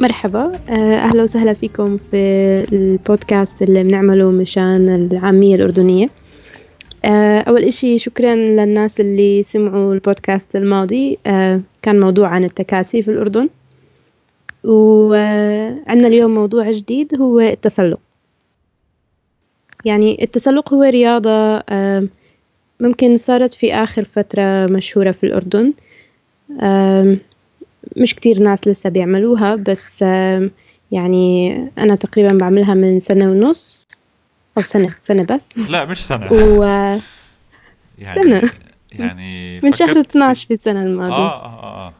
مرحبا. 0.00 0.52
آه، 0.68 0.94
أهلا 0.94 1.22
وسهلا 1.22 1.54
فيكم 1.54 1.98
في 2.10 2.16
البودكاست 2.72 3.62
اللي 3.62 3.82
بنعمله 3.82 4.30
مشان 4.30 5.08
العامية 5.12 5.54
الأردنية. 5.54 6.08
آه، 7.04 7.40
أول 7.40 7.64
إشي 7.64 7.98
شكرا 7.98 8.34
للناس 8.34 9.00
اللي 9.00 9.42
سمعوا 9.42 9.94
البودكاست 9.94 10.56
الماضي. 10.56 11.18
آه، 11.26 11.60
كان 11.82 12.00
موضوع 12.00 12.28
عن 12.28 12.44
التكاسي 12.44 13.02
في 13.02 13.10
الأردن. 13.10 13.48
وعندنا 14.64 16.08
اليوم 16.08 16.34
موضوع 16.34 16.72
جديد 16.72 17.14
هو 17.20 17.40
التسلق. 17.40 17.98
يعني 19.84 20.22
التسلق 20.22 20.74
هو 20.74 20.82
رياضة 20.82 21.62
ممكن 22.80 23.16
صارت 23.16 23.54
في 23.54 23.74
آخر 23.74 24.04
فترة 24.04 24.66
مشهورة 24.66 25.10
في 25.12 25.26
الأردن. 25.26 25.72
مش 27.96 28.14
كتير 28.14 28.42
ناس 28.42 28.68
لسه 28.68 28.90
بيعملوها 28.90 29.54
بس 29.54 30.02
يعني 30.92 31.54
أنا 31.78 31.94
تقريبا 31.94 32.36
بعملها 32.38 32.74
من 32.74 33.00
سنة 33.00 33.30
ونص 33.30 33.86
أو 34.58 34.62
سنة 34.62 34.94
سنة 35.00 35.22
بس. 35.22 35.58
لا 35.58 35.84
مش 35.84 36.06
سنة. 36.06 36.32
و 36.32 36.62
يعني 37.98 38.22
سنة. 38.22 38.50
يعني 38.92 39.60
من 39.60 39.72
شهر 39.72 39.88
فكرت- 39.88 40.06
12 40.10 40.46
في 40.46 40.54
السنة 40.54 40.82
الماضية. 40.82 41.14
آه 41.14 41.44
آه 41.44 41.86
آه 41.88 41.92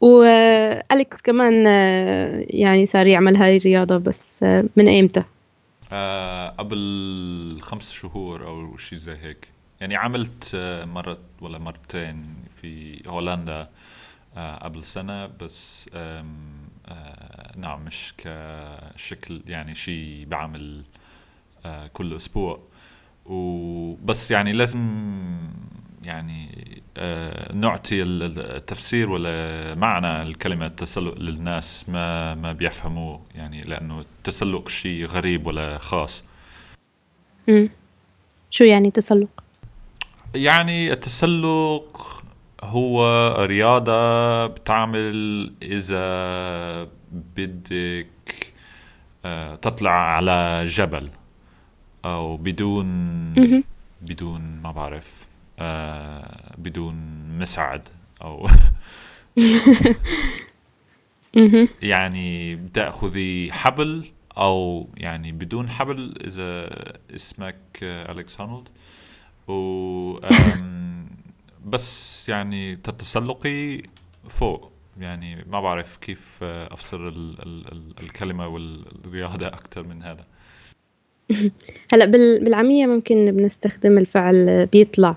وأليكس 0.00 1.20
كمان 1.22 1.66
آه، 1.66 2.44
يعني 2.48 2.86
صار 2.86 3.06
يعمل 3.06 3.36
هاي 3.36 3.56
الرياضة 3.56 3.96
بس 3.96 4.42
آه، 4.42 4.64
من 4.76 4.88
أيمتى؟ 4.88 5.22
آه 5.92 6.48
قبل 6.48 7.58
خمس 7.62 7.92
شهور 7.92 8.46
أو 8.46 8.76
شيء 8.76 8.98
زي 8.98 9.16
هيك. 9.22 9.48
يعني 9.82 9.96
عملت 9.96 10.50
آه، 10.54 10.84
مرة 10.84 11.18
ولا 11.40 11.58
مرتين 11.58 12.34
في 12.60 13.02
هولندا 13.08 13.68
آه 14.36 14.56
قبل 14.56 14.84
سنة 14.84 15.26
بس 15.26 15.90
آه 15.94 16.24
نعم 17.56 17.84
مش 17.84 18.14
كشكل 18.18 19.42
يعني 19.46 19.74
شيء 19.74 20.26
بعمل 20.28 20.82
كل 21.92 22.16
أسبوع. 22.16 22.60
وبس 23.26 24.30
يعني 24.30 24.52
لازم 24.52 24.78
يعني 26.02 26.48
نعطي 27.54 28.02
ال- 28.02 28.22
ال- 28.22 28.38
التفسير 28.56 29.10
ولا 29.10 29.74
معنى 29.74 30.22
الكلمة 30.22 30.68
تسلق 30.68 31.14
للناس 31.18 31.88
ما 31.88 32.34
ما 32.34 32.52
بيفهموه 32.52 33.20
يعني 33.34 33.62
لأنه 33.62 34.00
التسلق 34.00 34.68
شيء 34.68 35.06
غريب 35.06 35.46
ولا 35.46 35.78
خاص. 35.78 36.24
مم. 37.48 37.70
شو 38.50 38.64
يعني 38.64 38.90
تسلق؟ 38.90 39.41
يعني 40.34 40.92
التسلق 40.92 42.22
هو 42.62 43.28
رياضة 43.38 44.46
بتعمل 44.46 45.52
إذا 45.62 46.88
بدك 47.12 48.06
آه، 49.24 49.54
تطلع 49.54 49.90
على 49.90 50.64
جبل 50.66 51.10
أو 52.04 52.36
بدون 52.36 52.86
مهم. 53.34 53.64
بدون 54.02 54.60
ما 54.62 54.72
بعرف 54.72 55.26
آه، 55.58 56.54
بدون 56.58 56.94
مساعد 57.38 57.88
أو. 58.22 58.46
يعني 61.82 62.56
بتأخذي 62.56 63.52
حبل 63.52 64.04
أو 64.36 64.88
يعني 64.96 65.32
بدون 65.32 65.68
حبل 65.68 66.14
إذا 66.26 66.70
اسمك 67.14 67.56
آه، 67.82 68.12
أليكس 68.12 68.40
هارنولد 68.40 68.68
و 69.48 70.20
بس 71.66 72.28
يعني 72.28 72.76
تتسلقي 72.76 73.82
فوق. 74.28 74.72
يعني 75.00 75.44
ما 75.50 75.60
بعرف 75.60 75.96
كيف 75.96 76.38
أفسر 76.44 77.08
ال 77.08 77.42
ال 77.42 77.72
ال 77.72 77.92
الكلمة 78.00 78.46
والرياضة 78.46 79.46
أكثر 79.46 79.82
من 79.86 80.02
هذا. 80.02 80.24
هلا 81.92 82.04
بال- 82.04 82.44
بالعامية 82.44 82.86
ممكن 82.86 83.30
بنستخدم 83.30 83.98
الفعل 83.98 84.66
بيطلع. 84.66 85.16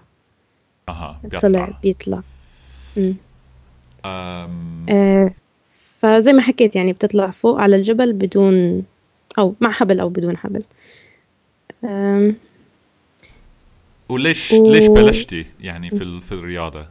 أها 0.89 1.19
طلع 1.41 1.65
بيطلع 1.65 1.79
بيطلع. 1.83 2.21
مم. 2.97 3.15
آم، 4.05 4.85
آه 4.89 5.31
فزي 6.01 6.33
ما 6.33 6.41
حكيت 6.41 6.75
يعني 6.75 6.93
بتطلع 6.93 7.31
فوق 7.31 7.59
على 7.59 7.75
الجبل 7.75 8.13
بدون 8.13 8.83
أو 9.37 9.55
مع 9.61 9.71
حبل 9.71 9.99
أو 9.99 10.09
بدون 10.09 10.37
حبل. 10.37 10.63
آم، 11.83 12.35
وليش 14.09 14.51
و- 14.51 14.71
ليش 14.71 14.87
بلشتي 14.87 15.45
يعني 15.61 15.89
في 15.89 16.19
في 16.21 16.31
الرياضة؟ 16.31 16.85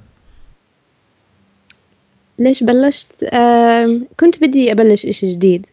ليش 2.39 2.63
بلشت؟ 2.63 3.25
آم، 3.25 4.07
كنت 4.21 4.41
بدي 4.45 4.73
أبلش 4.73 5.07
إشي 5.07 5.33
جديد 5.33 5.67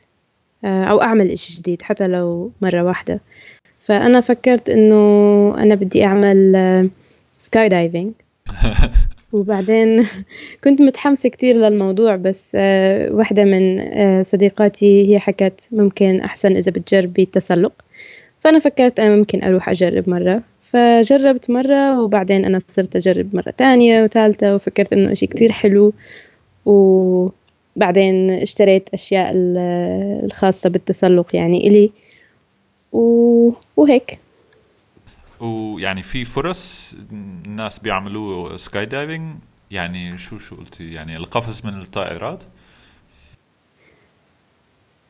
آه، 0.65 0.83
أو 0.83 1.01
أعمل 1.01 1.31
إشي 1.31 1.57
جديد 1.57 1.81
حتى 1.81 2.07
لو 2.07 2.51
مرة 2.61 2.81
واحدة. 2.83 3.19
فأنا 3.85 4.21
فكرت 4.21 4.69
إنه 4.69 4.95
أنا 5.57 5.75
بدي 5.75 6.03
أعمل 6.05 6.89
skydiving 7.37 8.11
وبعدين 9.33 10.07
كنت 10.63 10.81
متحمسة 10.81 11.29
كتير 11.29 11.55
للموضوع 11.55 12.15
بس 12.15 12.51
آه، 12.59 13.11
واحدة 13.13 13.43
من 13.43 13.79
آه، 13.79 14.23
صديقاتي 14.23 15.13
هي 15.13 15.19
حكت 15.19 15.61
ممكن 15.71 16.19
أحسن 16.19 16.55
إذا 16.55 16.71
بتجربي 16.71 17.23
التسلق. 17.23 17.73
فأنا 18.43 18.59
فكرت 18.59 18.99
أنا 18.99 19.15
ممكن 19.15 19.43
أروح 19.43 19.69
أجرب 19.69 20.09
مرة. 20.09 20.41
فجربت 20.73 21.49
مرة 21.49 22.01
وبعدين 22.01 22.45
أنا 22.45 22.61
صرت 22.67 22.95
أجرب 22.95 23.35
مرة 23.35 23.53
تانية 23.57 24.03
وثالثة 24.03 24.55
وفكرت 24.55 24.93
إنه 24.93 25.11
إشي 25.11 25.27
كتير 25.27 25.51
حلو. 25.51 25.93
وبعدين 26.65 28.29
اشتريت 28.29 28.89
أشياء 28.93 29.31
ال- 29.31 30.25
الخاصة 30.25 30.69
بالتسلق 30.69 31.35
يعني 31.35 31.67
إلي. 31.67 31.91
و... 32.91 33.51
وهيك. 33.77 34.19
ويعني 35.39 36.01
في 36.01 36.25
فرص 36.25 36.95
الناس 37.45 37.79
بيعملوا 37.79 38.57
skydiving 38.57 39.35
يعني 39.71 40.17
شو 40.17 40.37
شو 40.37 40.55
قلتي؟ 40.55 40.93
يعني 40.93 41.17
القفز 41.17 41.65
من 41.65 41.81
الطائرات؟ 41.81 42.43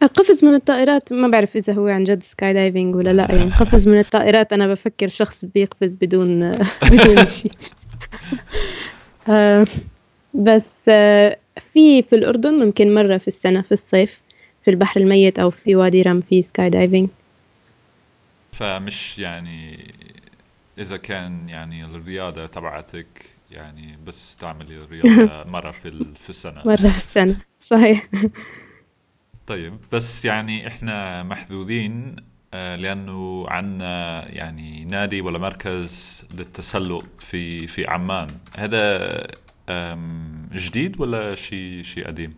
القفز 0.04 0.46
من 0.46 0.54
الطائرات 0.56 1.14
ما 1.14 1.28
بعرف 1.28 1.56
إذا 1.56 1.74
هو 1.74 1.88
عن 1.88 2.04
جد 2.04 2.24
skydiving 2.24 2.96
ولا 2.96 3.14
لا 3.14 3.32
يعني 3.36 3.52
قفز 3.52 3.88
من 3.88 4.00
الطائرات 4.00 4.54
أنا 4.54 4.68
بفكر 4.68 5.08
شخص 5.10 5.46
بيقفز 5.46 5.96
بدون 5.96 6.52
بدون 6.92 7.26
شيء. 7.26 7.52
آه، 9.30 9.68
بس 10.34 10.82
آه، 10.88 11.38
في 11.74 12.02
في 12.04 12.16
الأردن 12.16 12.54
ممكن 12.54 12.94
مرة 12.94 13.18
في 13.18 13.28
السنة 13.28 13.62
في 13.62 13.72
الصيف 13.72 14.20
في 14.66 14.72
البحر 14.72 15.00
الميت 15.02 15.40
أو 15.40 15.50
في 15.50 15.76
وادي 15.76 16.02
رم 16.02 16.22
في 16.22 16.42
skydiving 16.42 17.10
فمش 18.52 19.20
يعني 19.20 19.92
إذا 20.78 20.98
كان 20.98 21.50
يعني 21.50 21.84
الرياضة 21.86 22.46
تبعتك 22.46 23.06
يعني 23.52 23.98
بس 24.08 24.36
تعملي 24.36 24.78
الرياضة 24.78 25.44
مرة 25.54 25.72
في 25.72 25.92
في 26.20 26.30
السنة. 26.30 26.62
مرة 26.66 26.76
في 26.76 26.98
السنة 26.98 27.36
صحيح. 27.60 28.10
طيب 29.52 29.74
بس 29.92 30.26
يعني 30.26 30.68
إحنا 30.68 31.24
محظوظين 31.24 32.16
آه، 32.54 32.76
لأنه 32.76 33.46
عندنا 33.50 34.26
يعني 34.30 34.86
نادي 34.86 35.22
ولا 35.22 35.40
مركز 35.40 36.26
للتسلق 36.38 37.06
في 37.20 37.68
في 37.68 37.88
عمان. 37.88 38.28
هذا 38.58 39.28
جديد 40.54 41.02
ولا 41.02 41.36
شيء 41.36 41.82
شيء 41.84 42.08
قديم؟ 42.08 42.34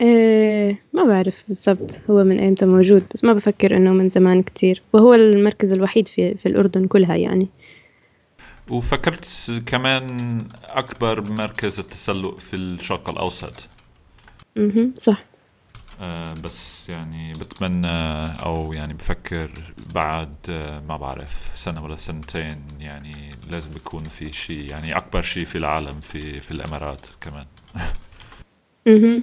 إيه 0.00 0.82
ما 0.92 1.04
بعرف 1.04 1.34
بالضبط 1.48 2.00
هو 2.10 2.24
من 2.24 2.38
أيمتى 2.38 2.66
موجود 2.66 3.06
بس 3.14 3.24
ما 3.24 3.32
بفكر 3.32 3.76
إنه 3.76 3.92
من 3.92 4.08
زمان 4.08 4.42
كتير. 4.42 4.82
وهو 4.92 5.14
المركز 5.14 5.72
الوحيد 5.72 6.08
في 6.08 6.34
في 6.34 6.46
الأردن 6.46 6.86
كلها 6.86 7.16
يعني. 7.16 7.48
وفكرت 8.70 9.26
كمان 9.66 10.38
أكبر 10.64 11.30
مركز 11.30 11.78
التسلق 11.78 12.38
في 12.38 12.56
الشرق 12.56 13.10
الأوسط. 13.10 13.75
أها 14.56 14.90
صح. 14.94 15.24
آه 16.00 16.34
بس 16.44 16.88
يعني 16.88 17.32
بتمنى 17.32 17.88
أو 18.44 18.72
يعني 18.72 18.94
بفكر 18.94 19.50
بعد 19.94 20.34
آه 20.50 20.80
ما 20.80 20.96
بعرف 20.96 21.50
سنة 21.54 21.84
ولا 21.84 21.96
سنتين 21.96 22.56
يعني 22.80 23.30
لازم 23.50 23.76
يكون 23.76 24.04
في 24.04 24.32
شيء 24.32 24.70
يعني 24.70 24.96
أكبر 24.96 25.22
شيء 25.22 25.44
في 25.44 25.58
العالم 25.58 26.00
في 26.00 26.40
في 26.40 26.50
الإمارات 26.50 27.06
كمان. 27.20 27.44
أها 28.86 29.22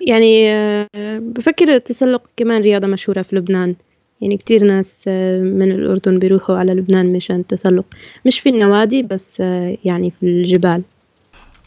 يعني 0.00 0.52
آه، 0.52 1.18
بفكر 1.18 1.74
التسلق 1.74 2.22
كمان 2.36 2.62
رياضة 2.62 2.86
مشهورة 2.86 3.22
في 3.22 3.36
لبنان. 3.36 3.74
يعني 4.20 4.36
كتير 4.36 4.64
ناس 4.64 5.04
آه، 5.08 5.40
من 5.40 5.72
الأردن 5.72 6.18
بيروحوا 6.18 6.56
على 6.56 6.74
لبنان 6.74 7.12
مشان 7.12 7.36
التسلق 7.36 7.84
مش 8.26 8.40
في 8.40 8.48
النوادي 8.48 9.02
بس 9.02 9.40
آه، 9.40 9.78
يعني 9.84 10.10
في 10.10 10.26
الجبال. 10.26 10.82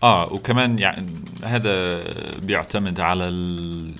آه 0.04 0.34
وكمان 0.34 0.80
يعني 0.80 1.06
هذا 1.44 2.02
بيعتمد 2.40 3.00
على 3.00 3.28
ال 3.28 3.96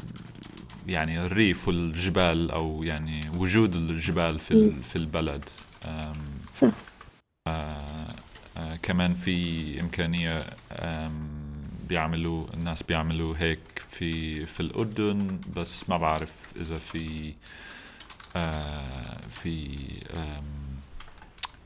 يعني 0.88 1.26
الريف 1.26 1.68
والجبال 1.68 2.52
أو 2.52 2.84
يعني 2.84 3.30
وجود 3.38 3.76
الجبال 3.76 4.40
في 4.40 4.52
ال- 4.52 4.84
في 4.84 4.96
البلد. 4.96 5.50
آم، 5.86 6.16
صح. 6.54 6.72
كمان 8.84 9.14
في 9.14 9.80
إمكانية 9.82 10.46
بيعملوا 11.90 12.46
الناس 12.54 12.84
بيعملوا 12.84 13.36
هيك 13.38 13.60
في 13.90 14.46
في 14.46 14.60
الأردن 14.60 15.40
بس 15.56 15.90
ما 15.90 15.98
بعرف 15.98 16.34
إذا 16.62 16.78
في 16.78 17.34
آه، 18.36 19.18
في 19.30 19.78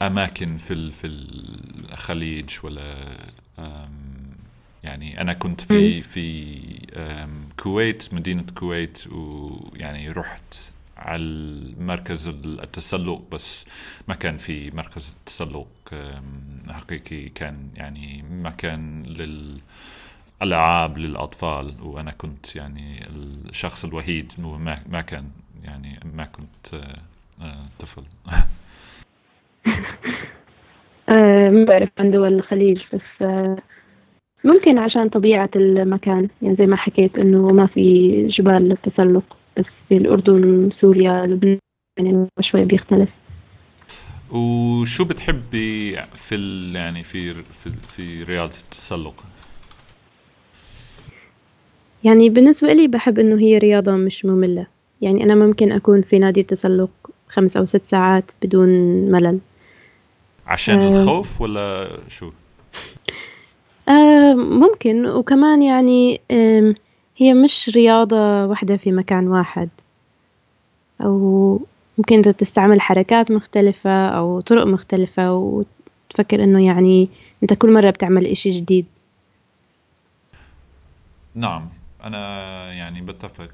أماكن 0.02 0.58
في 0.58 0.92
في 0.92 1.08
الخليج 1.08 2.50
ولا 2.64 2.96
يعني 4.84 5.22
أنا 5.22 5.34
كنت 5.34 5.62
في 5.62 6.02
في 6.02 6.58
كويت 7.60 8.14
مدينة 8.14 8.46
كويت 8.56 9.08
ويعني 9.12 10.12
رحت 10.12 10.56
على 10.98 11.24
مركز 11.80 12.28
التسلق 12.28 13.22
بس 13.32 13.66
ما 14.08 14.16
كان 14.16 14.38
في 14.38 14.72
مركز 14.76 15.16
تسلق 15.26 15.68
حقيقي 16.70 17.30
كان 17.30 17.70
يعني 17.76 18.24
مكان 18.32 19.04
للألعاب 20.42 20.98
للأطفال 20.98 21.74
وأنا 21.82 22.12
كنت 22.12 22.56
يعني 22.56 23.06
الشخص 23.50 23.86
الوحيد 23.86 24.34
ما 24.40 24.80
ما 24.90 25.02
كان 25.02 25.30
يعني 25.64 26.00
ما 26.16 26.26
كنت 26.26 26.74
آه، 26.74 26.96
آه، 27.42 27.66
طفل. 27.80 28.04
آه، 31.10 31.50
ما 31.50 31.66
بعرف 31.66 31.90
عن 31.98 32.12
دول 32.12 32.34
الخليج 32.34 32.82
بس 32.94 33.28
ممكن 34.44 34.78
عشان 34.78 35.10
طبيعة 35.10 35.50
المكان. 35.56 36.30
يعني 36.42 36.56
زي 36.56 36.66
ما 36.66 36.76
حكيت 36.76 37.18
إنه 37.18 37.52
ما 37.52 37.68
في 37.68 38.28
جبال 38.28 38.70
للتسلق 38.70 39.38
بس 39.58 39.66
في 39.90 39.98
الأردن 39.98 40.70
سوريا 40.82 41.26
لبنان 41.26 41.60
يعني 41.98 42.28
شوي 42.40 42.66
بيختلف. 42.66 43.10
وشو 44.32 45.04
بتحبي 45.06 45.96
في 46.14 46.36
ال 46.36 46.76
يعني 46.76 47.04
في 47.04 47.34
في 47.34 47.70
في 47.70 48.24
رياضة 48.24 48.56
التسلق؟ 48.64 49.26
يعني 52.04 52.30
بالنسبة 52.30 52.74
لي 52.74 52.88
بحب 52.88 53.20
إنه 53.20 53.40
هي 53.40 53.58
رياضة 53.58 53.92
مش 53.92 54.26
مملة. 54.26 54.68
يعني 55.02 55.24
أنا 55.24 55.36
ممكن 55.36 55.72
أكون 55.72 56.02
في 56.02 56.20
نادي 56.20 56.42
التسلق 56.42 56.90
خمس 57.30 57.58
أو 57.58 57.66
ست 57.66 57.86
ساعات 57.86 58.32
بدون 58.44 58.70
ملل. 59.12 59.40
عشان 60.48 60.80
أه. 60.80 61.02
الخوف 61.02 61.42
ولا 61.42 61.88
شو؟ 62.08 62.32
ممكن 64.36 65.06
وكمان 65.06 65.62
يعني 65.62 66.22
هي 67.18 67.34
مش 67.34 67.70
رياضة 67.76 68.46
واحدة 68.46 68.78
في 68.78 68.92
مكان 68.92 69.28
واحد. 69.28 69.70
أو 71.02 71.60
ممكن 71.98 72.16
أنت 72.16 72.30
تستعمل 72.30 72.82
حركات 72.82 73.32
مختلفة 73.32 74.08
أو 74.08 74.42
طرق 74.42 74.66
مختلفة 74.66 75.34
وتفكر 75.34 76.44
إنه 76.44 76.66
يعني 76.66 77.10
أنت 77.44 77.54
كل 77.54 77.74
مرة 77.74 77.90
بتعمل 77.90 78.28
إشي 78.28 78.50
جديد. 78.50 78.86
نعم 81.36 81.70
أنا 82.04 82.74
يعني 82.74 83.02
بتفق 83.02 83.52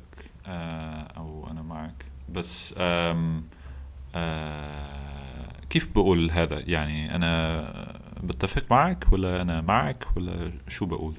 آه، 0.47 1.07
أو 1.17 1.47
أنا 1.51 1.61
معك. 1.61 2.05
بس 2.29 2.75
آه 2.77 3.41
كيف 5.69 5.87
بقول 5.95 6.31
هذا؟ 6.31 6.63
يعني 6.67 7.15
أنا 7.15 7.96
بتفق 8.23 8.63
معك 8.71 9.05
ولا 9.11 9.41
أنا 9.41 9.61
معك 9.61 10.05
ولا 10.17 10.51
شو 10.67 10.85
بقول؟ 10.85 11.13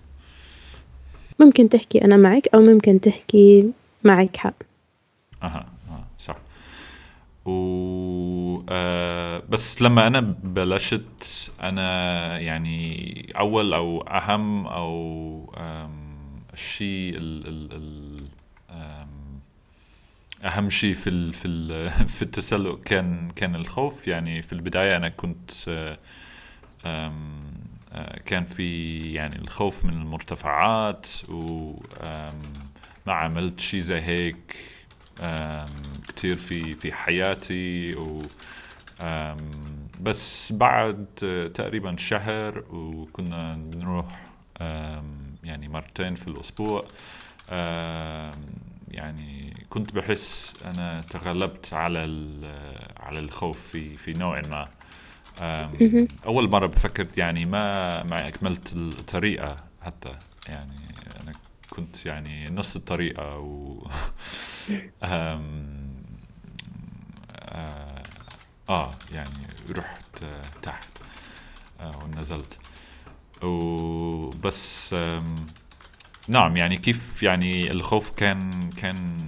ممكن 1.40 1.68
تحكي 1.68 2.04
أنا 2.04 2.16
معك 2.16 2.48
أو 2.54 2.60
ممكن 2.60 3.00
تحكي 3.00 3.70
معك 4.04 4.36
حق. 4.36 4.54
أها 5.42 5.66
آه 5.90 6.04
صح. 6.18 6.36
و 7.44 8.62
آه 8.68 9.42
بس 9.48 9.82
لما 9.82 10.06
أنا 10.06 10.20
بلشت 10.44 11.52
أنا 11.62 12.38
يعني 12.38 13.32
أول 13.38 13.74
أو 13.74 14.00
أهم 14.00 14.66
أو 14.66 15.54
الشيء 16.54 17.16
ال 17.16 17.46
ال 17.46 17.72
ال 17.72 18.28
أهم 20.44 20.70
شيء 20.70 20.94
في 20.94 21.10
ال 21.10 21.34
في 21.34 21.48
ال 21.48 21.90
في 22.16 22.22
التسلق 22.22 22.82
كان 22.82 23.30
كان 23.36 23.54
الخوف. 23.54 24.08
يعني 24.08 24.42
في 24.42 24.52
البداية 24.52 24.96
أنا 24.96 25.08
كنت 25.08 25.50
آه، 25.68 25.98
كان 28.26 28.44
في 28.44 29.00
يعني 29.12 29.36
الخوف 29.36 29.84
من 29.84 29.92
المرتفعات 29.92 31.06
وما 31.28 32.32
عملت 33.06 33.60
شيء 33.60 33.80
زي 33.80 34.00
هيك 34.00 34.56
كتير 36.08 36.36
في 36.36 36.74
في 36.74 36.92
حياتي 36.92 37.94
و 37.94 38.22
بس 40.00 40.52
بعد 40.52 41.06
تقريبا 41.54 41.96
شهر 41.96 42.64
وكنا 42.70 43.54
بنروح 43.54 44.06
يعني 45.44 45.68
مرتين 45.68 46.14
في 46.14 46.28
الأسبوع 46.28 46.84
يعني 48.88 49.54
كنت 49.68 49.94
بحس 49.94 50.54
أنا 50.68 51.00
تغلبت 51.00 51.74
على 51.74 51.98
على 52.96 53.18
الخوف 53.18 53.60
في 53.60 53.96
في 53.96 54.12
نوع 54.12 54.40
ما. 54.40 54.68
أول 56.26 56.50
مرة 56.50 56.66
بفكر 56.66 57.06
يعني 57.16 57.44
ما 57.46 58.02
ما 58.02 58.28
أكملت 58.28 58.72
الطريقة 58.72 59.56
حتى. 59.82 60.12
يعني 60.48 60.78
أنا 61.22 61.32
كنت 61.70 62.06
يعني 62.06 62.50
نص 62.50 62.76
الطريقة 62.76 63.38
و 63.38 63.82
آه, 65.02 65.42
آه 68.68 68.94
يعني 69.12 69.46
رحت 69.70 70.24
تحت 70.62 70.88
آه 71.80 72.04
ونزلت. 72.04 72.58
وبس 73.42 74.94
نعم 76.28 76.56
يعني 76.56 76.76
كيف 76.76 77.22
يعني 77.22 77.70
الخوف 77.70 78.10
كان 78.10 78.70
كان 78.70 79.18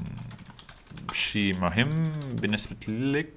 شيء 1.12 1.58
مهم 1.60 2.12
بالنسبة 2.32 2.76
لك؟ 2.88 3.28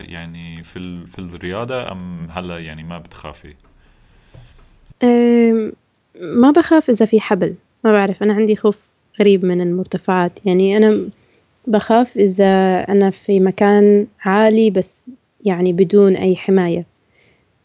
يعني 0.00 0.62
في 0.62 1.06
في 1.06 1.18
الرياضة 1.18 1.92
أم 1.92 2.28
هلا 2.30 2.58
يعني 2.58 2.82
ما 2.82 2.98
بتخافي؟ 2.98 3.54
ما 6.20 6.50
بخاف 6.50 6.90
إذا 6.90 7.06
في 7.06 7.20
حبل 7.20 7.54
ما 7.84 7.92
بعرف 7.92 8.22
أنا 8.22 8.34
عندي 8.34 8.56
خوف 8.56 8.76
غريب 9.20 9.44
من 9.44 9.60
المرتفعات. 9.60 10.32
يعني 10.46 10.76
أنا 10.76 11.08
بخاف 11.66 12.16
إذا 12.16 12.80
أنا 12.88 13.10
في 13.10 13.40
مكان 13.40 14.06
عالي 14.24 14.70
بس 14.70 15.10
يعني 15.44 15.72
بدون 15.72 16.16
أي 16.16 16.36
حماية. 16.36 16.84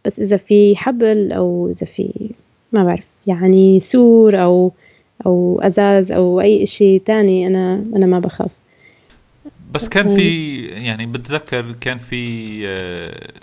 بس 0.05 0.19
إذا 0.19 0.37
في 0.37 0.75
حبل 0.75 1.31
أو 1.31 1.69
إذا 1.69 1.85
في 1.85 2.29
ما 2.71 2.83
بعرف 2.83 3.05
يعني 3.27 3.79
سور 3.79 4.43
أو 4.43 4.71
أو 5.25 5.59
أزاز 5.63 6.11
أو 6.11 6.41
أي 6.41 6.63
إشي 6.63 6.99
تاني 6.99 7.47
أنا 7.47 7.83
أنا 7.95 8.05
ما 8.05 8.19
بخاف. 8.19 8.51
بس 9.71 9.89
كان 9.89 10.15
في 10.15 10.61
يعني 10.65 11.05
بتذكر 11.05 11.71
كان 11.71 11.97
في 11.97 12.61
آه، 12.67 13.33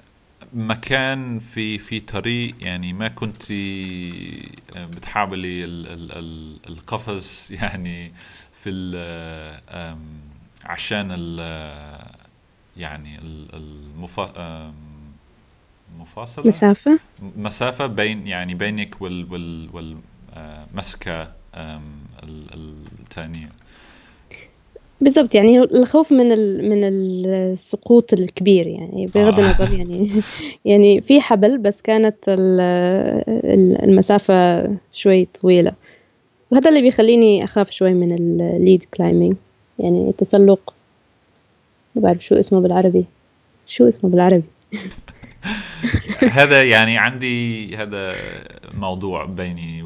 مكان 0.53 1.39
في 1.39 1.79
في 1.79 2.01
طريق 2.01 2.55
يعني 2.61 2.93
ما 2.93 3.09
كنت 3.09 3.51
آه، 3.51 4.87
بتحاولي 4.87 5.65
القفز 6.67 7.49
يعني 7.63 8.13
في 8.53 8.71
عشان 10.65 11.09
ال 11.11 11.39
يعني 12.77 13.19
المفا 13.55 14.73
مفاصلة؟ 15.99 16.47
مسافة. 16.47 16.99
مسافة 17.37 17.87
بين 17.87 18.27
يعني 18.27 18.55
بينك 18.55 19.03
وال 19.03 19.33
وال 19.33 19.69
والمسكة 20.33 21.33
آه، 21.55 21.83
الثانية 22.23 23.49
بالضبط 25.03 25.35
يعني 25.35 25.59
الخوف 25.59 26.13
من 26.13 26.29
من 26.71 26.85
السقوط 26.85 28.13
الكبير 28.13 28.67
يعني 28.67 29.07
بغض 29.15 29.41
آه. 29.41 29.45
النظر 29.45 29.79
يعني 29.79 30.11
يعني 30.65 31.01
في 31.01 31.21
حبل 31.21 31.59
بس 31.59 31.83
كانت 31.83 32.17
المسافة 33.85 34.69
شوي 34.93 35.25
طويلة. 35.25 35.73
وهذا 36.51 36.69
اللي 36.69 36.83
بيخليني 36.83 37.45
أخاف 37.45 37.71
شوي 37.71 37.95
من 37.95 38.13
ال 38.13 38.27
lead 38.27 38.85
climbing 38.85 39.37
يعني 39.79 40.09
التسلق. 40.09 40.75
ما 41.95 42.03
بعرف 42.03 42.25
شو 42.25 42.35
اسمه 42.35 42.61
بالعربي. 42.61 43.05
شو 43.67 43.89
اسمه 43.89 44.11
بالعربي؟ 44.11 44.43
هذا 46.39 46.65
يعني 46.65 46.99
عندي 46.99 47.77
هذا 47.77 48.15
موضوع 48.75 49.25
بيني 49.25 49.83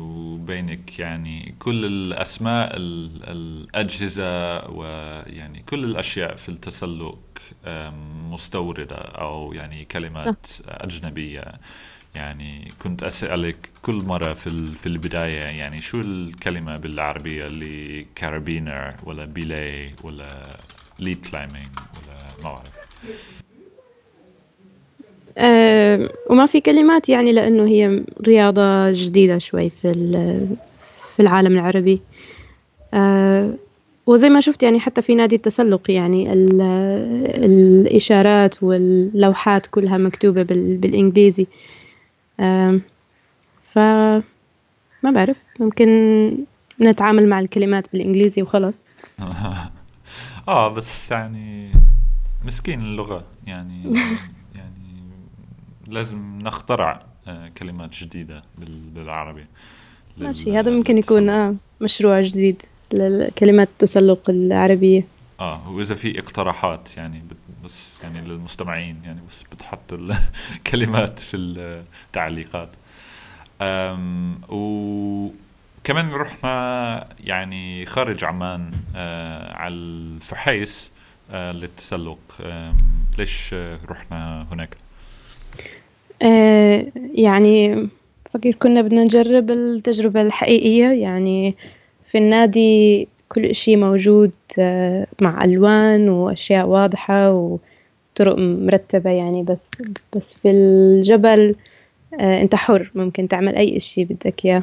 وبينك 0.47 0.99
يعني 0.99 1.55
كل 1.59 1.85
الأسماء 1.85 2.71
الأجهزة 2.77 4.59
ويعني 4.71 5.63
كل 5.63 5.85
الأشياء 5.85 6.37
في 6.37 6.49
التسلق 6.49 7.19
مستوردة 8.31 8.97
أو 8.97 9.53
يعني 9.53 9.85
كلمات 9.85 10.47
أجنبية. 10.69 11.45
يعني 12.15 12.73
كنت 12.83 13.03
أسألك 13.03 13.71
كل 13.83 13.95
مرة 13.95 14.33
في 14.33 14.67
في 14.67 14.87
البداية 14.87 15.45
يعني 15.45 15.81
شو 15.81 16.01
الكلمة 16.01 16.77
بالعربية 16.77 17.47
اللي 17.47 18.07
carabiner 18.15 18.95
ولا 19.05 19.25
belay 19.25 19.95
ولا 20.03 20.59
lead 20.99 21.27
climbing 21.27 21.67
ولا 21.77 22.19
ما 22.43 22.53
بعرف؟ 22.53 22.77
آه 25.39 26.11
وما 26.31 26.47
في 26.47 26.61
كلمات 26.61 27.09
يعني 27.09 27.33
لأنه 27.33 27.67
هي 27.67 28.05
رياضة 28.27 28.91
جديدة 28.91 29.39
شوي 29.39 29.71
في 29.71 29.93
في 31.17 31.23
العالم 31.23 31.53
العربي. 31.53 32.01
آه 32.95 33.55
وزي 34.07 34.29
ما 34.29 34.41
شفت 34.41 34.63
يعني 34.63 34.81
حتى 34.81 35.03
في 35.03 35.15
نادي 35.15 35.37
التسلق 35.37 35.91
يعني 35.91 36.33
الإشارات 37.45 38.63
واللوحات 38.63 39.67
كلها 39.67 39.97
مكتوبة 39.99 40.43
بالإنجليزي. 40.43 41.47
آه 42.41 42.81
فما 43.73 44.23
بعرف 45.03 45.37
ممكن 45.61 46.39
نتعامل 46.81 47.29
مع 47.29 47.41
الكلمات 47.41 47.93
بالإنجليزي 47.93 48.43
وخلص 48.43 48.87
آه 50.49 50.69
بس 50.69 51.11
يعني 51.11 51.71
مسكين 52.45 52.81
اللغة 52.81 53.25
يعني. 53.47 53.83
لازم 55.89 56.39
نخترع 56.39 57.03
آه، 57.29 57.49
كلمات 57.49 57.95
جديدة 57.95 58.43
بالعربي. 58.95 59.47
ماشي 60.19 60.59
هذا 60.59 60.71
ممكن 60.71 60.99
يكون 60.99 61.29
آه 61.29 61.55
مشروع 61.81 62.21
جديد 62.21 62.63
لكلمات 62.93 63.71
التسلق 63.71 64.31
العربية. 64.31 65.05
آه 65.41 65.71
وإذا 65.71 65.95
في 65.95 66.19
اقتراحات 66.19 66.97
يعني 66.97 67.23
بس 67.65 68.03
يعني 68.03 68.21
للمستمعين 68.21 69.01
يعني 69.05 69.21
بس 69.31 69.43
بتحط 69.43 69.93
الكلمات 69.93 71.19
في 71.29 71.37
التعليقات. 71.37 72.69
أم 73.63 74.41
وكمان 74.49 76.11
رحنا 76.11 77.09
يعني 77.25 77.87
خارج 77.87 78.25
عمان 78.25 78.71
آه 78.97 79.53
على 79.57 79.75
الفحيس 79.75 80.91
آه 81.31 81.53
للتسلق. 81.53 82.19
ليش 83.19 83.55
رحنا 83.89 84.47
هناك؟ 84.53 84.77
آه 86.23 86.87
يعني 87.15 87.89
فكر 88.35 88.53
كنا 88.53 88.83
بدنا 88.83 89.05
نجرب 89.05 89.51
التجربة 89.51 90.21
الحقيقية. 90.23 90.87
يعني 91.03 91.55
في 92.11 92.19
النادي 92.19 93.09
كل 93.29 93.45
إشي 93.47 93.77
موجود 93.77 94.33
آه، 94.59 95.07
مع 95.21 95.45
ألوان 95.45 96.09
وأشياء 96.09 96.67
واضحة 96.67 97.31
وطرق 97.33 98.39
مرتبة 98.39 99.11
يعني. 99.11 99.43
بس 99.43 99.71
بس 100.17 100.35
في 100.35 100.51
الجبل 100.51 101.55
آه، 102.21 102.43
أنت 102.43 102.55
حر 102.55 102.91
ممكن 102.95 103.29
تعمل 103.29 103.55
أي 103.57 103.77
إشي 103.77 104.05
بدك 104.05 104.45
إياه. 104.47 104.63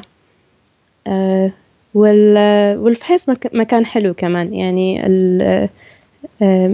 آه، 1.06 1.50
والفحيص 1.94 3.26
مكان 3.52 3.86
حلو 3.86 4.14
كمان. 4.14 4.54
يعني 4.54 5.06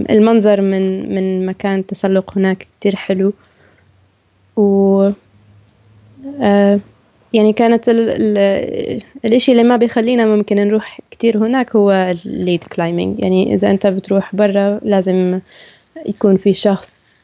المنظر 0.09 0.61
من 0.61 1.15
من 1.15 1.45
مكان 1.45 1.79
التسلق 1.79 2.37
هناك 2.37 2.67
كتير 2.79 2.95
حلو. 2.95 3.33
و 4.61 5.11
يعني 7.33 7.53
كانت 7.53 7.89
ال 7.89 8.09
ال 8.09 9.01
الإشي 9.25 9.51
اللي 9.51 9.63
ما 9.63 9.77
بيخلينا 9.77 10.25
ممكن 10.25 10.55
نروح 10.55 10.99
كتير 11.11 11.37
هناك 11.37 11.75
هو 11.75 11.91
ال 11.91 12.05
lead 12.05 12.63
climbing 12.63 13.19
يعني 13.19 13.53
إذا 13.53 13.71
أنت 13.71 13.87
بتروح 13.87 14.35
برا 14.35 14.79
لازم 14.83 15.39
يكون 16.05 16.37
في 16.37 16.53
شخص 16.53 17.15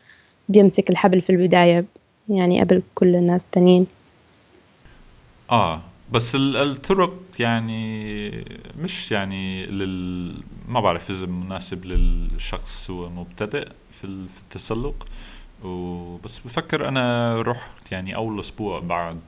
بيمسك 0.49 0.89
الحبل 0.89 1.21
في 1.21 1.29
البداية 1.29 1.85
يعني 2.29 2.61
قبل 2.61 2.81
كل 2.95 3.15
الناس 3.15 3.45
التانيين. 3.45 3.87
آه 5.51 5.81
بس 6.11 6.35
الطرق 6.35 7.13
يعني 7.39 8.31
مش 8.79 9.11
يعني 9.11 9.65
لل 9.65 10.33
ما 10.67 10.79
بعرف 10.79 11.09
إذا 11.11 11.25
مناسب 11.25 11.85
للشخص 11.85 12.89
هو 12.91 13.09
مبتدئ 13.09 13.67
في 13.91 14.03
التسلق. 14.03 15.07
وبس 15.63 16.39
بفكر 16.39 16.87
أنا 16.87 17.35
رحت 17.41 17.91
يعني 17.91 18.15
أول 18.15 18.39
أسبوع 18.39 18.79
بعد 18.79 19.19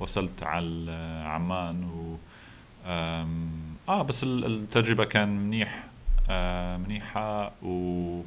وصلت 0.00 0.42
على 0.42 0.92
عمان 1.26 1.84
و 1.84 2.16
آه 3.88 4.02
بس 4.02 4.24
التجربة 4.24 5.04
كان 5.04 5.28
منيح 5.28 5.84
آه 6.30 6.76
منيحة 6.76 7.52
و 7.62 8.22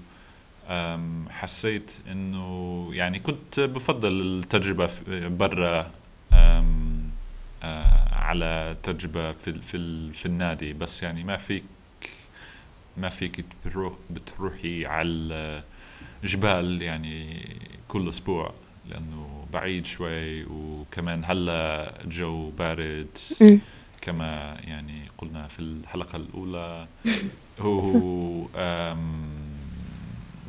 حسيت 1.29 1.91
إنه 2.11 2.89
يعني 2.93 3.19
كنت 3.19 3.59
بفضل 3.59 4.21
التجربة 4.21 4.89
برا 5.27 5.91
آه 6.33 6.63
على 8.11 8.77
تجربة 8.83 9.31
في 9.31 9.61
في 9.61 10.11
في 10.13 10.25
النادي. 10.25 10.73
بس 10.73 11.03
يعني 11.03 11.23
ما 11.23 11.37
فيك 11.37 11.63
ما 12.97 13.09
فيك 13.09 13.45
بتروح 13.65 13.93
بتروحي 14.09 14.85
على 14.85 15.63
الجبال 16.23 16.81
يعني 16.81 17.45
كل 17.87 18.09
أسبوع 18.09 18.53
لأنه 18.89 19.45
بعيد 19.53 19.85
شوي 19.85 20.43
وكمان 20.43 21.21
هلا 21.25 21.93
الجو 22.03 22.49
بارد. 22.49 23.17
كما 24.01 24.57
يعني 24.63 25.01
قلنا 25.17 25.47
في 25.47 25.59
الحلقة 25.59 26.15
الأولى. 26.15 26.87
هو 27.61 28.45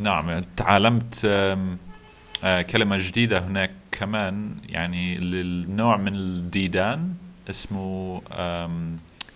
نعم 0.01 0.45
تعلمت 0.57 1.21
كلمة 2.71 2.97
جديدة 2.97 3.47
هناك 3.47 3.71
كمان 3.93 4.55
يعني 4.69 5.17
للنوع 5.17 5.97
من 5.97 6.15
الديدان 6.15 7.15
اسمه 7.51 8.23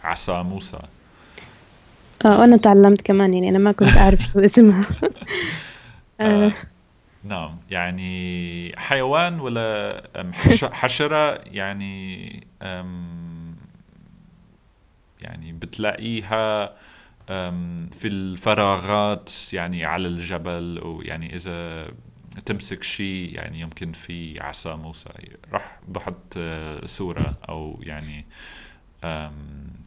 عصا 0.05 0.43
موسى. 0.43 0.79
آه 2.25 2.45
أنا 2.45 2.57
تعلمت 2.57 3.01
كمان 3.01 3.35
يعني 3.35 3.49
أنا 3.49 3.59
ما 3.59 3.73
كنت 3.73 3.97
أعرف 3.97 4.21
شو 4.33 4.41
اسمها. 4.41 4.87
آه. 6.21 6.55
نعم 7.25 7.59
يعني 7.71 8.73
حيوان 8.77 9.41
ولا 9.41 10.03
حشرة 10.73 11.41
يعني 11.47 12.47
يعني 15.21 15.53
بتلاقيها 15.53 16.77
في 17.93 18.05
الفراغات 18.05 19.31
يعني 19.53 19.85
على 19.85 20.09
الجبل 20.09 20.81
أو 20.83 21.03
يعني 21.03 21.37
إذا 21.37 21.89
تمسك 22.47 22.83
شيء 22.83 23.35
يعني 23.35 23.61
يمكن 23.61 23.93
في 23.93 24.41
عصا 24.41 24.77
موسى 24.77 25.11
راح 25.53 25.81
بحط 25.89 26.35
آه، 26.37 26.87
صورة 26.87 27.39
أو 27.49 27.81
يعني 27.83 28.27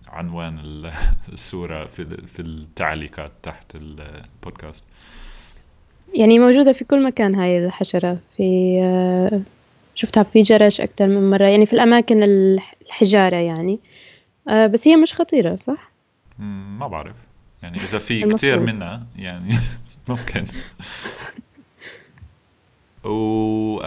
عنوان 0.08 0.60
الصورة 1.34 1.86
في 1.86 2.28
في 2.28 2.42
التعليقات 2.42 3.32
تحت 3.44 3.76
البودكاست 3.76 4.84
يعني 6.13 6.39
موجودة 6.39 6.74
في 6.74 6.84
كل 6.84 7.03
مكان 7.03 7.36
هاي 7.36 7.65
الحشرة. 7.65 8.18
في 8.38 8.80
آه، 8.84 9.41
شفتها 9.96 10.24
في 10.24 10.41
جرش 10.41 10.82
أكتر 10.82 11.08
من 11.08 11.30
مرة. 11.30 11.46
يعني 11.46 11.65
في 11.65 11.74
الأماكن 11.74 12.24
الحجارة 12.24 13.36
يعني. 13.36 13.80
آه، 14.50 14.68
بس 14.68 14.88
هي 14.88 14.96
مش 14.96 15.13
خطيرة 15.13 15.56
صح؟ 15.56 15.91
ما 16.80 16.88
بعرف. 16.88 17.15
يعني 17.63 17.77
إذا 17.77 17.98
في 17.98 18.24
كتير 18.24 18.60
منها 18.60 19.03
يعني 19.18 19.53
ممكن. 20.10 20.44
و 23.12 23.82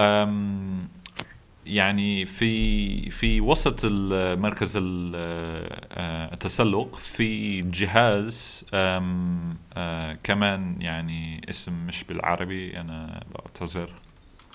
يعني 1.67 2.27
في 2.27 3.11
في 3.11 3.41
وسط 3.41 3.85
مركز 3.85 4.77
آه، 4.77 6.33
التسلق 6.33 6.97
في 6.97 7.61
جهاز 7.61 8.65
آه، 8.75 10.19
كمان 10.23 10.77
يعني 10.81 11.41
اسم 11.51 11.87
مش 11.87 12.05
بالعربي 12.05 12.81
أنا 12.81 13.25
بعتذر 13.35 13.91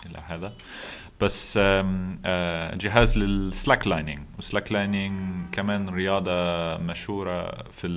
إلى 0.05 0.19
هذا. 0.27 0.53
بس 1.21 1.59
آه، 1.61 2.75
جهاز 2.75 3.17
لل 3.17 3.87
slacklining 3.87 4.19
وال 4.35 4.71
slacklining 4.71 5.45
كمان 5.51 5.89
رياضة 5.89 6.77
مشهورة 6.77 7.63
في 7.71 7.87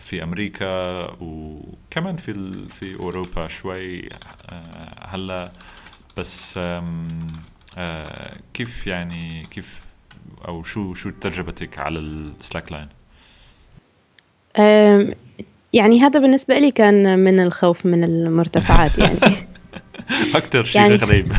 في 0.00 0.22
أمريكا 0.22 1.06
وكمان 1.20 2.16
في 2.16 2.52
في 2.68 2.96
أوروبا 3.00 3.48
شوي 3.48 4.08
هلا 5.00 5.52
بس 6.16 6.58
آه 6.58 6.84
كيف 8.54 8.86
يعني 8.86 9.42
كيف 9.50 9.80
أو 10.48 10.62
شو 10.62 10.94
شو 10.94 11.10
تجربتك 11.10 11.78
على 11.78 11.98
ال 11.98 12.72
slackline؟ 12.72 12.88
يعني 15.72 16.00
هذا 16.00 16.20
بالنسبة 16.20 16.58
لي 16.58 16.70
كان 16.70 17.18
من 17.18 17.40
الخوف 17.40 17.86
من 17.86 18.04
المرتفعات 18.04 18.98
يعني. 18.98 19.18
أكثر 20.34 20.64
شيء 20.64 20.82
يعني 20.82 20.94
غريب. 20.94 21.32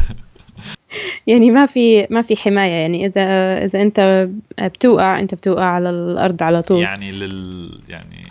يعني 1.28 1.52
ما 1.52 1.66
في 1.66 2.08
ما 2.10 2.22
في 2.22 2.38
حماية 2.38 2.72
يعني. 2.72 3.06
إذا 3.06 3.24
إذا 3.66 3.82
أنت 3.82 4.30
بتوقع 4.62 5.20
أنت 5.20 5.36
بتوقع 5.36 5.66
على 5.66 5.90
الأرض 5.90 6.44
على 6.44 6.62
طول. 6.62 6.82
يعني 6.82 7.12
لل 7.12 7.80
يعني 7.90 8.26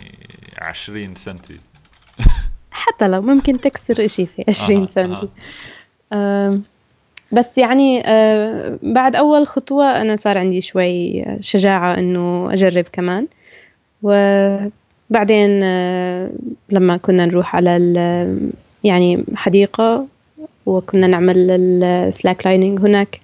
20 0.57 1.15
سنتي. 1.15 1.59
حتى 2.71 3.07
لو 3.07 3.21
ممكن 3.21 3.59
تكسر 3.59 4.05
إشي 4.05 4.25
في 4.25 4.43
20 4.49 4.81
آه 4.81 4.85
سنتي. 4.85 5.13
آه. 5.13 5.29
بس 7.31 7.57
يعني 7.57 8.03
بعد 8.83 9.15
أول 9.15 9.47
خطوة 9.47 10.01
أنا 10.01 10.15
صار 10.15 10.37
عندي 10.37 10.61
شوي 10.61 11.25
شجاعة 11.39 11.93
إنه 11.93 12.53
أجرب 12.53 12.85
كمان. 12.91 13.27
وبعدين 14.03 15.59
لما 16.69 16.97
كنا 16.97 17.25
نروح 17.25 17.55
على 17.55 17.77
يعني 18.83 19.23
حديقة 19.35 20.07
وكنا 20.65 21.07
نعمل 21.07 21.51
السلاك 21.83 22.45
لايننج 22.45 22.79
هناك 22.79 23.19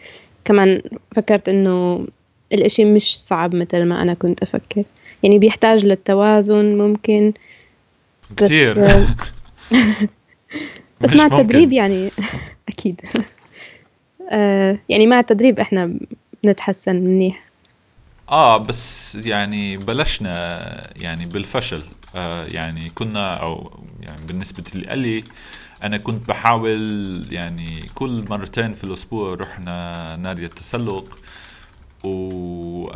كمان 0.45 0.81
فكرت 1.15 1.49
إنه 1.49 2.05
الإشي 2.53 2.85
مش 2.85 3.21
صعب 3.21 3.55
مثل 3.55 3.83
ما 3.83 4.01
أنا 4.01 4.13
كنت 4.13 4.43
أفكر. 4.43 4.83
يعني 5.23 5.39
بيحتاج 5.39 5.85
للتوازن 5.85 6.77
ممكن 6.77 7.33
كثير 8.37 8.79
بس 11.01 11.13
مع 11.19 11.25
التدريب 11.25 11.73
يعني. 11.73 12.11
أكيد. 12.81 13.01
آه، 14.31 14.77
يعني 14.89 15.07
مع 15.07 15.19
التدريب 15.19 15.59
إحنا 15.59 15.93
بنتحسن 16.43 16.95
منيح. 16.95 17.45
آه 18.29 18.57
بس 18.57 19.15
يعني 19.15 19.77
بلشنا 19.77 20.97
يعني 20.97 21.25
بالفشل. 21.25 21.83
آه 22.15 22.45
يعني 22.45 22.89
كنا 22.89 23.33
أو 23.33 23.71
يعني 24.01 24.21
بالنسبة 24.27 24.63
لي 24.73 25.23
أنا 25.83 25.97
كنت 25.97 26.27
بحاول 26.27 27.27
يعني 27.31 27.87
كل 27.95 28.25
مرتين 28.29 28.73
في 28.73 28.83
الأسبوع 28.83 29.33
رحنا 29.33 30.15
نادي 30.15 30.45
التسلق. 30.45 31.19
وكان 32.03 32.89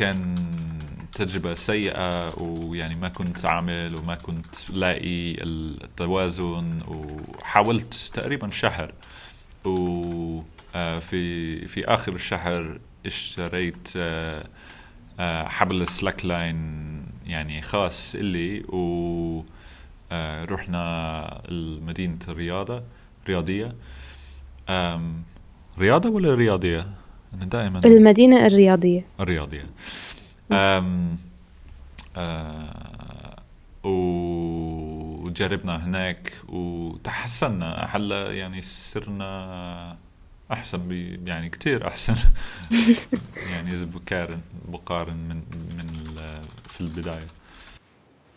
آه، 0.00 0.75
تجربة 1.16 1.54
سيئة 1.54 2.38
ويعني 2.40 2.94
ما 2.94 3.08
كنت 3.08 3.44
عامل 3.44 3.96
وما 3.96 4.14
كنت 4.14 4.70
لاقي 4.70 5.42
التوازن 5.42 6.80
وحاولت 6.88 8.10
تقريبا 8.14 8.50
شهر. 8.50 8.92
وفي 9.64 10.44
آه، 10.74 10.98
في 11.66 11.84
آخر 11.84 12.14
الشهر 12.14 12.78
اشتريت 13.06 13.88
آه، 13.96 14.44
حبل 15.48 15.88
سلاك 15.88 16.24
لاين 16.24 16.56
يعني 17.26 17.62
خاص 17.62 18.14
إلي 18.14 18.60
و 18.60 19.44
رحنا 20.50 21.42
المدينة 21.48 22.18
الرياضة 22.28 22.82
رياضية. 23.28 23.72
رياضة 25.78 26.10
ولا 26.10 26.34
رياضية؟ 26.34 26.86
أنا 27.34 27.44
دائما 27.44 27.80
المدينة 27.84 28.46
الرياضية. 28.46 29.04
الرياضية. 29.20 29.66
وجربنا 35.26 35.84
هناك 35.84 36.32
وتحسنا 36.48 37.88
هلا 37.90 38.32
يعني 38.32 38.62
صرنا 38.62 39.96
أحسن 40.52 40.88
بي 40.88 41.20
يعني 41.24 41.48
كتير 41.48 41.88
أحسن. 41.88 42.14
يعني 43.52 43.72
إذا 43.72 43.84
بقارن 43.84 44.40
بقارن 44.68 45.16
من 45.16 45.42
من 45.76 46.16
في 46.68 46.80
البداية. 46.80 47.26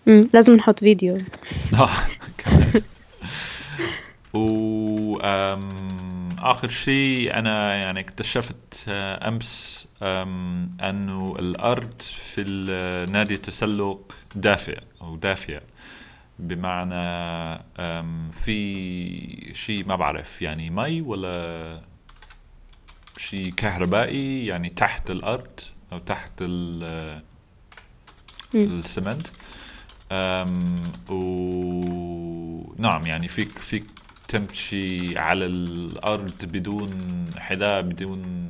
امم 0.08 0.30
لازم 0.34 0.56
نحط 0.56 0.80
فيديو. 0.80 1.18
آه 1.74 1.90
كمان. 2.38 2.82
و 4.34 5.20
آخر 6.42 6.70
شيء 6.70 7.34
أنا 7.34 7.76
يعني 7.76 8.00
اكتشفت 8.00 8.86
آه، 8.88 9.28
أمس 9.28 9.88
أنه 10.02 11.36
الأرض 11.40 12.02
في 12.02 12.44
نادي 13.12 13.34
التسلق 13.34 14.16
دافئ 14.36 14.80
أو 15.02 15.16
دافئه 15.16 15.62
بمعنى 16.40 17.60
في 18.32 19.54
شيء 19.54 19.86
ما 19.86 19.96
بعرف 19.96 20.42
يعني 20.42 20.70
مي 20.70 21.02
ولا 21.02 21.82
شيء 23.18 23.54
كهربائي 23.54 24.46
يعني 24.46 24.70
تحت 24.70 25.12
الأرض 25.12 25.60
أو 25.92 26.00
تحت 26.00 26.32
السمنت 28.56 29.28
و 31.10 31.20
نعم 32.78 33.08
يعني 33.08 33.28
فيك 33.28 33.50
فيك 33.50 33.86
تمشي 34.30 35.18
على 35.18 35.46
الأرض 35.46 36.46
بدون 36.46 36.98
حذاء 37.38 37.82
بدون 37.82 38.50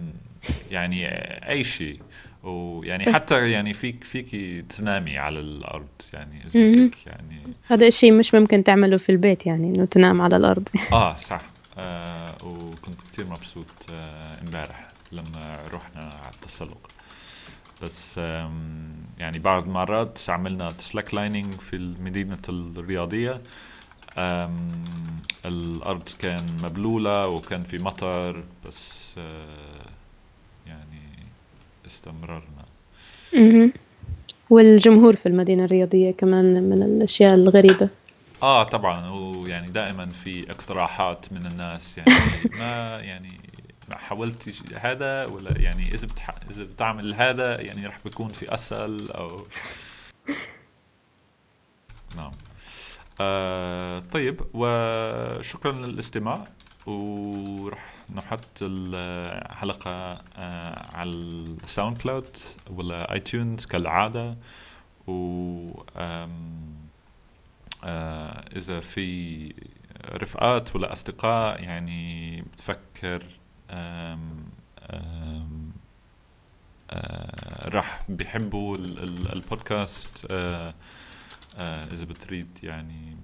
يعني 0.71 1.07
أي 1.49 1.63
شيء. 1.63 1.99
ويعني 2.43 3.13
حتى 3.13 3.51
يعني 3.51 3.73
فيك 3.73 4.03
فيك 4.03 4.35
تنامي 4.69 5.17
على 5.17 5.39
الأرض 5.39 5.87
يعني 6.13 6.45
اذا 6.45 6.59
يعني. 7.07 7.41
هذا 7.67 7.87
الشيء 7.87 8.13
مش 8.13 8.33
ممكن 8.33 8.63
تعمله 8.63 8.97
في 8.97 9.11
البيت 9.11 9.45
يعني 9.45 9.67
إنه 9.67 9.85
تنام 9.85 10.21
على 10.21 10.37
الأرض. 10.37 10.69
آه 10.91 11.15
صح. 11.15 11.41
آه 11.77 12.35
وكنت 12.43 13.01
كثير 13.01 13.25
مبسوط 13.25 13.65
آه، 13.91 14.41
إمبارح 14.41 14.79
آه 14.79 15.15
لما 15.15 15.57
رحنا 15.73 16.01
على 16.01 16.33
التسلق. 16.33 16.91
بس 17.83 18.17
يعني 19.17 19.39
بعض 19.39 19.67
مرات 19.67 20.19
عملنا 20.29 20.69
سلاك 20.77 21.13
لايننج 21.13 21.53
في 21.53 21.75
المدينة 21.75 22.37
الرياضية. 22.49 23.41
الأرض 25.45 26.09
كان 26.19 26.45
مبلولة 26.63 27.27
وكان 27.27 27.63
في 27.63 27.77
مطر 27.77 28.43
بس 28.65 29.15
آه، 29.17 29.85
يعني 30.67 31.01
استمررنا. 31.85 32.65
والجمهور 34.49 35.15
في 35.15 35.25
المدينة 35.25 35.65
الرياضية 35.65 36.11
كمان 36.11 36.63
من 36.63 36.83
الأشياء 36.83 37.33
الغريبة. 37.33 37.89
آه 38.43 38.63
طبعا. 38.63 39.09
ويعني 39.09 39.71
دائما 39.71 40.05
في 40.05 40.51
اقتراحات 40.51 41.33
من 41.33 41.45
الناس. 41.45 41.97
يعني 41.97 42.11
ما 42.59 42.99
يعني 42.99 43.39
ما 43.89 43.97
حاولت 43.97 44.53
هذا 44.75 45.25
ولا 45.25 45.57
يعني 45.57 45.93
إذا 45.93 46.07
بتح... 46.07 46.29
إذا 46.51 46.63
بتعمل 46.63 47.13
هذا 47.13 47.61
يعني 47.61 47.85
راح 47.85 47.99
بيكون 48.05 48.27
في 48.27 48.53
اسهل 48.53 49.11
أو 49.11 49.45
نعم. 52.17 52.31
آه 53.21 53.99
طيب 53.99 54.41
وشكرا 54.53 55.71
للاستماع 55.71 56.47
ورح 56.85 57.93
نحط 58.15 58.47
الحلقة 58.61 59.91
آه 60.37 60.95
على 60.95 61.09
ال 61.09 61.97
SoundCloud 61.97 62.37
ولا 62.69 63.13
iTunes 63.13 63.65
كالعادة 63.65 64.37
و 65.07 65.83
آه 65.97 66.29
إذا 68.55 68.79
في 68.79 69.53
رفقاء 70.11 70.75
ولا 70.75 70.91
أصدقاء 70.91 71.63
يعني 71.63 72.41
بتفكر 72.41 73.23
آم 73.69 74.43
آم 74.93 75.71
آه 76.91 77.69
راح 77.69 78.01
بيحبوا 78.09 78.77
البودكاست 78.77 80.27
آه 80.31 80.73
إذا 81.57 82.05
بتريد 82.05 82.47
يعني 82.63 83.17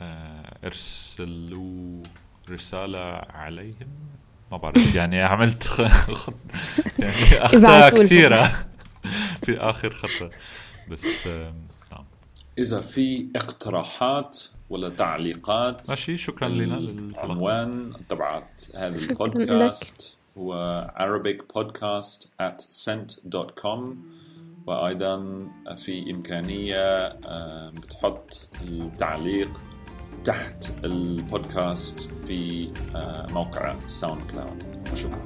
آه 0.00 0.58
ارسلوا 0.64 2.02
رسالة 2.50 3.14
عليهم. 3.14 3.88
ما 4.52 4.56
بعرف 4.56 4.94
يعني 4.98 5.22
عملت 5.22 5.62
خط 5.64 6.34
يعني 6.98 7.38
أخطاء 7.46 8.02
كثيرة. 8.02 8.66
في 9.44 9.58
آخر 9.58 9.94
خطوة 9.94 10.30
بس 10.90 11.26
نعم. 11.26 12.04
إذا 12.58 12.80
في 12.80 13.28
اقتراحات 13.36 14.42
ولا 14.70 14.88
تعليقات 14.88 15.88
ماشي 15.88 16.16
شكرا 16.16 16.48
لنا 16.48 16.78
العنوان 16.78 17.92
تبعت 18.08 18.62
هذا 18.74 18.96
البودكاست 18.96 20.16
هو 20.38 20.90
Arabic 20.96 21.58
podcast 21.58 22.26
at 22.40 22.60
sent.com 22.60 23.80
وأيضا 24.70 25.46
في 25.76 26.10
إمكانية 26.10 27.08
بتحط 27.70 28.48
التعليق 28.62 29.60
تحت 30.24 30.64
البودكاست 30.84 32.00
في 32.00 32.72
موقع 33.30 33.76
SoundCloud 33.86 34.88
وشكرا 34.92 35.22